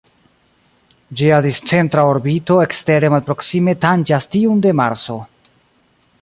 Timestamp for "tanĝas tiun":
3.87-4.65